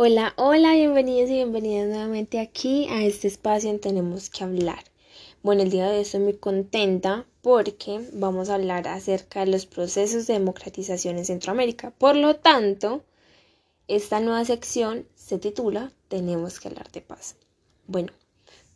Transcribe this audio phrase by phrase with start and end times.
[0.00, 4.84] Hola, hola, bienvenidos y bienvenidas nuevamente aquí a este espacio en Tenemos que hablar.
[5.42, 9.66] Bueno, el día de hoy estoy muy contenta porque vamos a hablar acerca de los
[9.66, 11.90] procesos de democratización en Centroamérica.
[11.90, 13.02] Por lo tanto,
[13.88, 17.34] esta nueva sección se titula Tenemos que hablar de paz.
[17.88, 18.12] Bueno,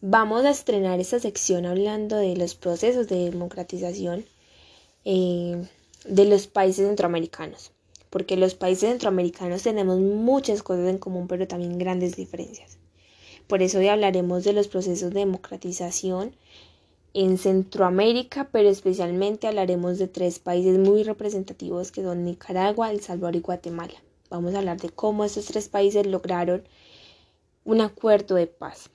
[0.00, 4.24] vamos a estrenar esta sección hablando de los procesos de democratización
[5.04, 5.68] eh,
[6.04, 7.70] de los países centroamericanos
[8.12, 12.76] porque los países centroamericanos tenemos muchas cosas en común, pero también grandes diferencias.
[13.46, 16.36] Por eso hoy hablaremos de los procesos de democratización
[17.14, 23.36] en Centroamérica, pero especialmente hablaremos de tres países muy representativos que son Nicaragua, El Salvador
[23.36, 24.02] y Guatemala.
[24.28, 26.64] Vamos a hablar de cómo estos tres países lograron
[27.64, 28.90] un acuerdo de paz,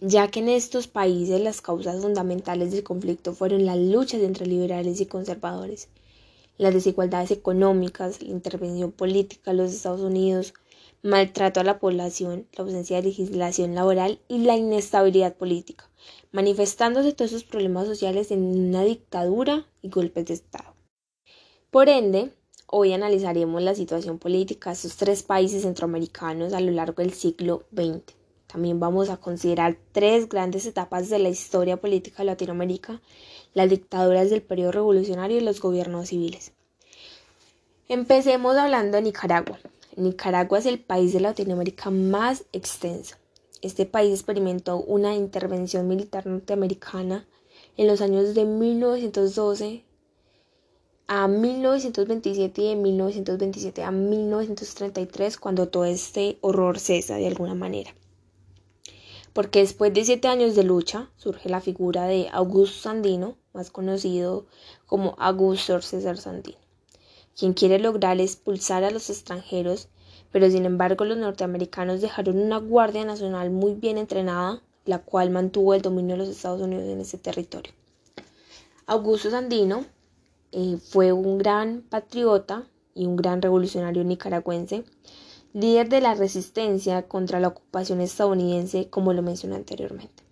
[0.00, 5.00] ya que en estos países las causas fundamentales del conflicto fueron las luchas entre liberales
[5.00, 5.88] y conservadores
[6.56, 10.54] las desigualdades económicas, la intervención política de los Estados Unidos,
[11.02, 15.90] maltrato a la población, la ausencia de legislación laboral y la inestabilidad política,
[16.32, 20.74] manifestándose todos esos problemas sociales en una dictadura y golpes de Estado.
[21.70, 22.32] Por ende,
[22.66, 27.64] hoy analizaremos la situación política de estos tres países centroamericanos a lo largo del siglo
[27.74, 28.14] XX.
[28.46, 33.02] También vamos a considerar tres grandes etapas de la historia política de Latinoamérica,
[33.54, 36.52] las dictaduras del periodo revolucionario y los gobiernos civiles.
[37.88, 39.58] Empecemos hablando de Nicaragua.
[39.96, 43.16] Nicaragua es el país de Latinoamérica más extenso.
[43.62, 47.26] Este país experimentó una intervención militar norteamericana
[47.76, 49.84] en los años de 1912
[51.06, 57.94] a 1927 y de 1927 a 1933 cuando todo este horror cesa de alguna manera
[59.34, 64.46] porque después de siete años de lucha surge la figura de Augusto Sandino, más conocido
[64.86, 66.56] como Augusto César Sandino,
[67.36, 69.88] quien quiere lograr expulsar a los extranjeros,
[70.30, 75.74] pero sin embargo los norteamericanos dejaron una Guardia Nacional muy bien entrenada, la cual mantuvo
[75.74, 77.72] el dominio de los Estados Unidos en ese territorio.
[78.86, 79.84] Augusto Sandino
[80.52, 84.84] eh, fue un gran patriota y un gran revolucionario nicaragüense,
[85.54, 90.24] líder de la resistencia contra la ocupación estadounidense, como lo mencioné anteriormente.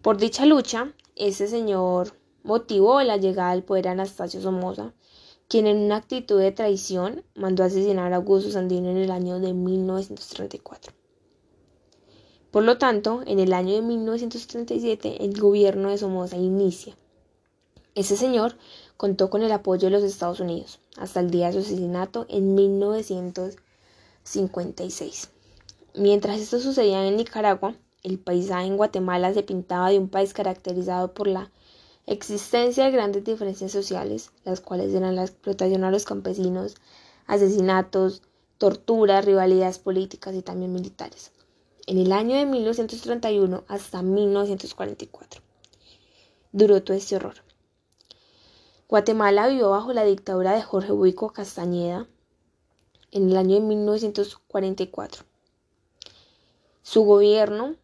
[0.00, 4.94] Por dicha lucha, ese señor motivó la llegada al poder a Anastasio Somoza,
[5.48, 9.52] quien en una actitud de traición mandó asesinar a Augusto Sandino en el año de
[9.52, 10.94] 1934.
[12.50, 16.96] Por lo tanto, en el año de 1937 el gobierno de Somoza inicia.
[17.94, 18.56] Ese señor
[18.96, 22.54] contó con el apoyo de los Estados Unidos hasta el día de su asesinato en
[22.54, 23.61] 1937.
[24.24, 25.30] 56.
[25.94, 31.12] Mientras esto sucedía en Nicaragua, el paisaje en Guatemala se pintaba de un país caracterizado
[31.12, 31.50] por la
[32.06, 36.74] existencia de grandes diferencias sociales, las cuales eran la explotación a los campesinos,
[37.26, 38.22] asesinatos,
[38.58, 41.32] torturas, rivalidades políticas y también militares.
[41.86, 45.42] En el año de 1931 hasta 1944
[46.52, 47.34] duró todo este horror.
[48.88, 52.06] Guatemala vivió bajo la dictadura de Jorge Buico Castañeda,
[53.12, 55.24] en el año de 1944.
[56.82, 57.76] Su gobierno,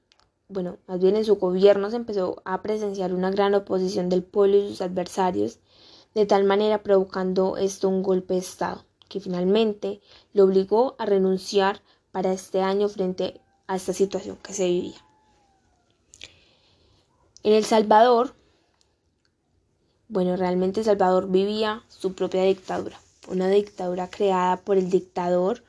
[0.48, 4.56] bueno, más bien en su gobierno se empezó a presenciar una gran oposición del pueblo
[4.56, 5.60] y sus adversarios,
[6.14, 10.00] de tal manera provocando esto un golpe de Estado, que finalmente
[10.32, 15.04] lo obligó a renunciar para este año frente a esta situación que se vivía.
[17.42, 18.34] En El Salvador,
[20.08, 25.62] bueno, realmente El Salvador vivía su propia dictadura una dictadura creada por el dictador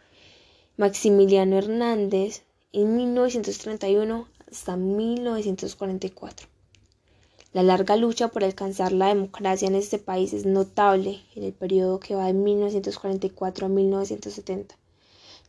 [0.78, 6.47] Maximiliano Hernández en 1931 hasta 1944.
[7.52, 12.00] La larga lucha por alcanzar la democracia en este país es notable en el periodo
[12.00, 14.76] que va de 1944 a 1970,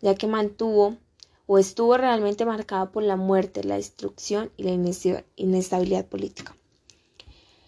[0.00, 0.96] ya que mantuvo
[1.46, 4.72] o estuvo realmente marcada por la muerte, la destrucción y la
[5.36, 6.56] inestabilidad política.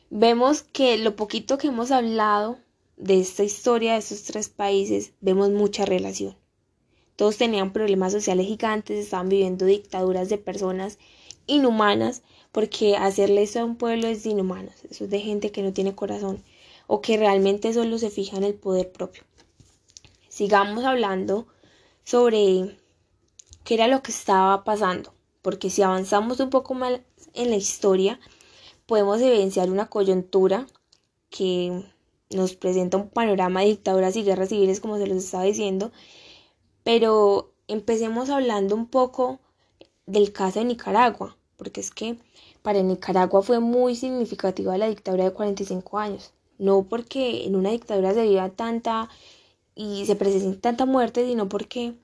[0.09, 2.59] Vemos que lo poquito que hemos hablado
[3.03, 6.37] de esta historia de estos tres países vemos mucha relación.
[7.17, 10.99] Todos tenían problemas sociales gigantes, estaban viviendo dictaduras de personas
[11.47, 12.23] inhumanas,
[12.53, 15.97] porque hacerle eso a un pueblo es inhumano, eso es de gente que no tiene
[15.97, 16.44] corazón
[16.87, 19.25] o que realmente solo se fija en el poder propio.
[20.29, 21.49] Sigamos hablando
[22.05, 22.76] sobre
[23.65, 25.12] qué era lo que estaba pasando,
[25.43, 27.00] porque si avanzamos un poco más
[27.35, 28.21] en la historia,
[28.87, 30.69] podemos evidenciar una coyuntura
[31.31, 31.85] que
[32.34, 35.93] nos presenta un panorama de dictaduras y guerras civiles, como se los estaba diciendo,
[36.84, 39.40] pero empecemos hablando un poco
[40.06, 42.17] del caso de Nicaragua, porque es que
[42.62, 48.14] para Nicaragua fue muy significativa la dictadura de 45 años, no porque en una dictadura
[48.14, 49.08] se viva tanta
[49.75, 51.94] y se presente tanta muerte, sino porque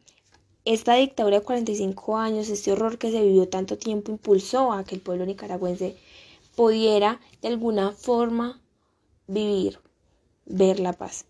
[0.64, 4.94] esta dictadura de 45 años, este horror que se vivió tanto tiempo, impulsó a que
[4.94, 5.96] el pueblo nicaragüense
[6.56, 8.60] pudiera de alguna forma
[9.26, 9.78] vivir,
[10.48, 11.26] ver la paz.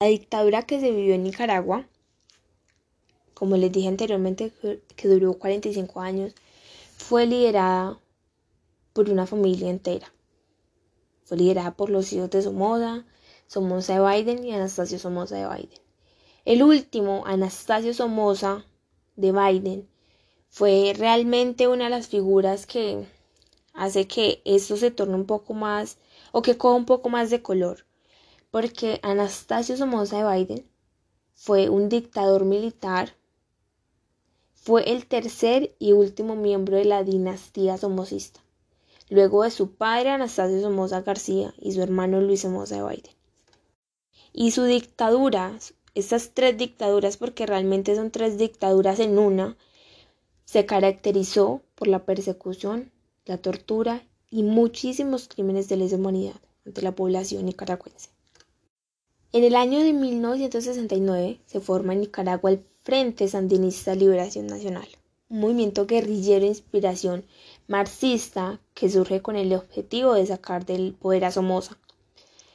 [0.00, 1.86] La dictadura que se vivió en Nicaragua,
[3.34, 4.52] como les dije anteriormente,
[4.96, 6.34] que duró 45 años,
[6.96, 7.98] fue liderada
[8.92, 10.12] por una familia entera.
[11.24, 13.04] Fue liderada por los hijos de Somoza,
[13.46, 15.80] Somoza de Biden y Anastasio Somoza de Biden.
[16.44, 18.64] El último, Anastasio Somoza
[19.16, 19.88] de Biden,
[20.48, 23.06] fue realmente una de las figuras que
[23.72, 25.98] hace que esto se torne un poco más
[26.32, 27.87] o que coja un poco más de color
[28.50, 30.64] porque Anastasio Somoza de Biden
[31.34, 33.14] fue un dictador militar,
[34.54, 38.40] fue el tercer y último miembro de la dinastía somocista,
[39.10, 43.14] luego de su padre Anastasio Somoza García y su hermano Luis Somoza de Biden.
[44.32, 45.58] Y su dictadura,
[45.94, 49.56] estas tres dictaduras, porque realmente son tres dictaduras en una,
[50.44, 52.90] se caracterizó por la persecución,
[53.26, 58.17] la tortura y muchísimos crímenes de lesa humanidad ante la población nicaragüense.
[59.30, 64.88] En el año de 1969 se forma en Nicaragua el Frente Sandinista Liberación Nacional,
[65.28, 67.26] un movimiento guerrillero de inspiración
[67.66, 71.76] marxista que surge con el objetivo de sacar del poder a Somoza.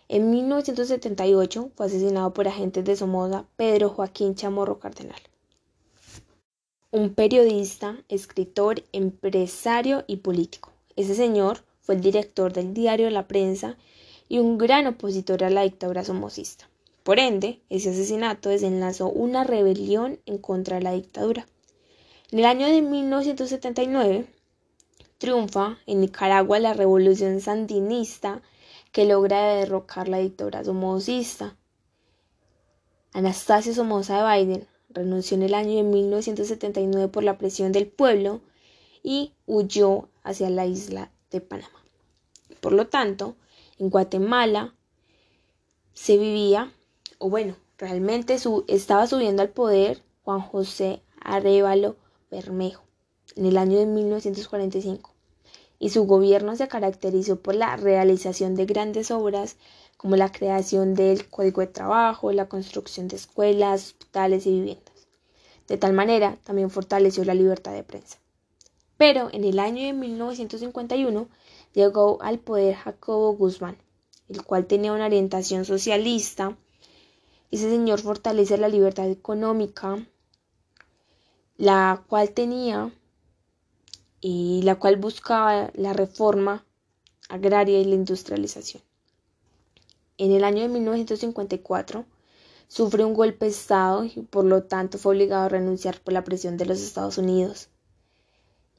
[0.10, 5.22] En 1978 fue asesinado por agentes de Somoza Pedro Joaquín Chamorro Cardenal,
[6.90, 10.72] un periodista, escritor, empresario y político.
[10.96, 13.78] Ese señor fue el director del diario La Prensa
[14.34, 16.68] y un gran opositor a la dictadura somocista.
[17.04, 21.46] Por ende, ese asesinato desenlazó una rebelión en contra de la dictadura.
[22.32, 24.26] En el año de 1979
[25.20, 28.42] triunfa en Nicaragua la revolución sandinista
[28.92, 31.56] que logra derrocar la dictadura somocista.
[33.14, 38.42] Anastasio Somoza de Biden renunció en el año de 1979 por la presión del pueblo
[39.04, 41.84] y huyó hacia la isla de Panamá.
[42.62, 43.36] Por lo tanto,
[43.80, 44.74] en Guatemala
[45.94, 46.72] se vivía,
[47.18, 51.96] o bueno, realmente su, estaba subiendo al poder Juan José Arevalo
[52.32, 52.84] Bermejo
[53.36, 55.14] en el año de 1945
[55.80, 59.58] y su gobierno se caracterizó por la realización de grandes obras
[59.98, 65.08] como la creación del Código de Trabajo, la construcción de escuelas, hospitales y viviendas.
[65.68, 68.18] De tal manera, también fortaleció la libertad de prensa.
[68.98, 71.28] Pero en el año de 1951
[71.74, 73.78] llegó al poder Jacobo Guzmán,
[74.30, 76.58] el cual tenía una orientación socialista.
[77.52, 80.06] Ese señor fortalece la libertad económica,
[81.58, 82.92] la cual tenía
[84.22, 86.66] y la cual buscaba la reforma
[87.30, 88.82] agraria y la industrialización.
[90.18, 92.06] En el año de 1954
[92.68, 96.24] sufre un golpe de Estado y por lo tanto fue obligado a renunciar por la
[96.24, 97.70] presión de los Estados Unidos.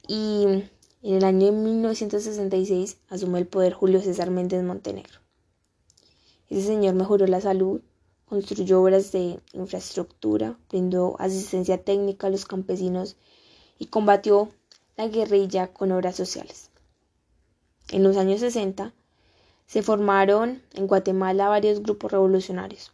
[0.07, 0.63] Y
[1.05, 5.19] en el año de 1966 asume el poder Julio César Méndez Montenegro.
[6.49, 7.81] Ese señor mejoró la salud,
[8.27, 13.17] construyó obras de infraestructura, brindó asistencia técnica a los campesinos
[13.77, 14.49] y combatió
[14.97, 16.71] la guerrilla con obras sociales.
[17.91, 18.91] En los años 60
[19.67, 22.91] se formaron en Guatemala varios grupos revolucionarios,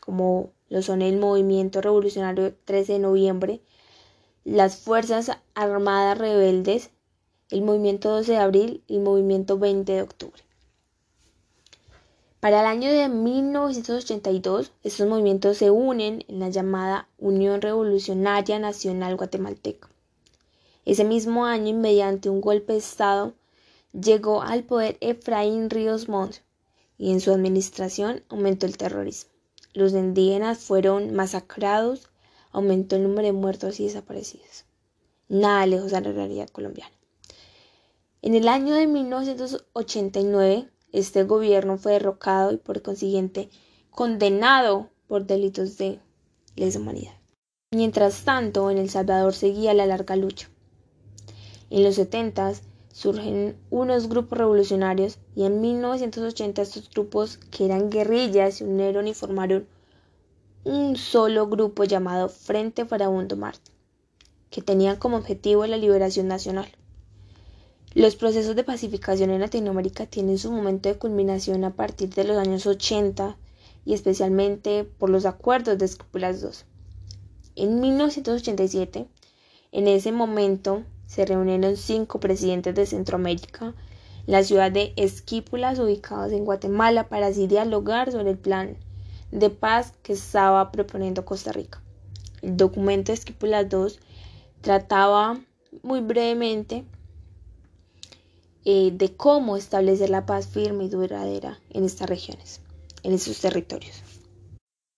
[0.00, 3.60] como lo son el Movimiento Revolucionario 13 de Noviembre,
[4.42, 6.90] las Fuerzas Armadas Rebeldes
[7.54, 10.42] el movimiento 12 de abril y el movimiento 20 de octubre.
[12.40, 19.16] Para el año de 1982, estos movimientos se unen en la llamada Unión Revolucionaria Nacional
[19.16, 19.88] Guatemalteca.
[20.84, 23.34] Ese mismo año, mediante un golpe de Estado,
[23.92, 26.38] llegó al poder Efraín Ríos Montt
[26.98, 29.30] y en su administración aumentó el terrorismo.
[29.74, 32.10] Los indígenas fueron masacrados,
[32.50, 34.64] aumentó el número de muertos y desaparecidos.
[35.28, 36.92] Nada lejos de la realidad colombiana.
[38.26, 43.50] En el año de 1989, este gobierno fue derrocado y por consiguiente
[43.90, 46.00] condenado por delitos de
[46.56, 47.12] lesa humanidad.
[47.70, 50.48] Mientras tanto, en El Salvador seguía la larga lucha.
[51.68, 52.54] En los 70
[52.90, 59.12] surgen unos grupos revolucionarios y en 1980 estos grupos que eran guerrillas se unieron y
[59.12, 59.68] formaron
[60.64, 63.70] un solo grupo llamado Frente Farabundo Marte,
[64.48, 66.74] que tenían como objetivo la liberación nacional.
[67.94, 72.36] Los procesos de pacificación en Latinoamérica tienen su momento de culminación a partir de los
[72.36, 73.36] años 80
[73.84, 76.48] y especialmente por los acuerdos de Escúpulas II.
[77.54, 79.06] En 1987,
[79.70, 83.66] en ese momento, se reunieron cinco presidentes de Centroamérica
[84.26, 88.76] en la ciudad de Esquípulas, ubicados en Guatemala, para así dialogar sobre el plan
[89.30, 91.80] de paz que estaba proponiendo Costa Rica.
[92.42, 93.94] El documento de II
[94.62, 95.40] trataba
[95.84, 96.84] muy brevemente
[98.64, 102.60] eh, de cómo establecer la paz firme y duradera en estas regiones,
[103.02, 104.02] en esos territorios.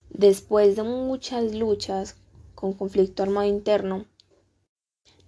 [0.09, 2.15] Después de muchas luchas
[2.55, 4.05] con conflicto armado interno,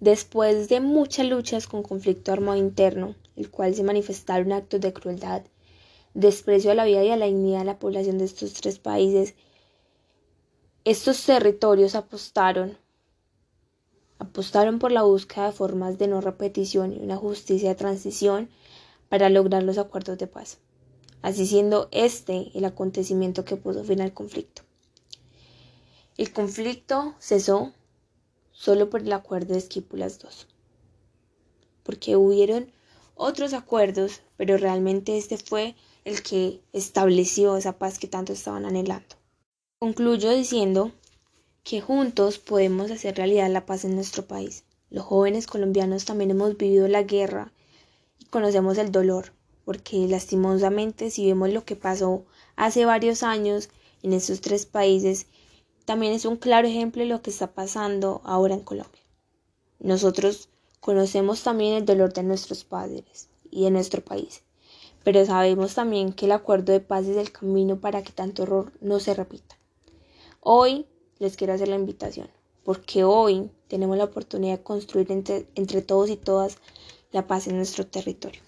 [0.00, 5.42] después de muchas luchas con conflicto armado interno, el cual se manifestaron actos de crueldad,
[6.14, 9.34] desprecio a la vida y a la dignidad de la población de estos tres países,
[10.84, 12.78] estos territorios apostaron
[14.20, 18.50] apostaron por la búsqueda de formas de no repetición y una justicia de transición
[19.08, 20.58] para lograr los acuerdos de paz,
[21.22, 24.62] así siendo este el acontecimiento que puso fin al conflicto.
[26.18, 27.72] El conflicto cesó
[28.52, 30.28] solo por el acuerdo de Esquípulas II,
[31.82, 32.70] porque hubieron
[33.14, 35.74] otros acuerdos, pero realmente este fue
[36.04, 39.16] el que estableció esa paz que tanto estaban anhelando.
[39.78, 40.92] Concluyo diciendo
[41.64, 44.64] que juntos podemos hacer realidad la paz en nuestro país.
[44.90, 47.52] Los jóvenes colombianos también hemos vivido la guerra
[48.18, 49.32] y conocemos el dolor,
[49.64, 52.24] porque lastimosamente si vemos lo que pasó
[52.56, 53.68] hace varios años
[54.02, 55.26] en esos tres países,
[55.84, 59.02] también es un claro ejemplo de lo que está pasando ahora en Colombia.
[59.78, 60.48] Nosotros
[60.80, 64.42] conocemos también el dolor de nuestros padres y de nuestro país,
[65.04, 68.72] pero sabemos también que el acuerdo de paz es el camino para que tanto horror
[68.80, 69.56] no se repita.
[70.40, 70.86] Hoy
[71.20, 72.28] les quiero hacer la invitación,
[72.64, 76.58] porque hoy tenemos la oportunidad de construir entre, todos y todas
[77.12, 78.40] la paz en nuestro territorio.